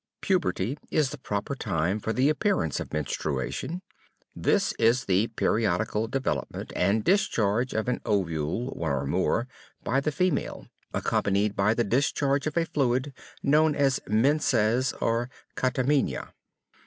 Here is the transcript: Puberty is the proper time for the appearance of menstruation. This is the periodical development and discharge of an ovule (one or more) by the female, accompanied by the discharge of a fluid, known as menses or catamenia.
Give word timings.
Puberty 0.19 0.79
is 0.89 1.11
the 1.11 1.19
proper 1.19 1.53
time 1.53 1.99
for 1.99 2.11
the 2.11 2.27
appearance 2.27 2.79
of 2.79 2.91
menstruation. 2.91 3.83
This 4.35 4.73
is 4.79 5.05
the 5.05 5.27
periodical 5.27 6.07
development 6.07 6.73
and 6.75 7.03
discharge 7.03 7.75
of 7.75 7.87
an 7.87 8.01
ovule 8.03 8.71
(one 8.71 8.91
or 8.91 9.05
more) 9.05 9.47
by 9.83 9.99
the 10.01 10.11
female, 10.11 10.65
accompanied 10.91 11.55
by 11.55 11.75
the 11.75 11.83
discharge 11.83 12.47
of 12.47 12.57
a 12.57 12.65
fluid, 12.65 13.13
known 13.43 13.75
as 13.75 13.99
menses 14.07 14.91
or 14.93 15.29
catamenia. 15.55 16.29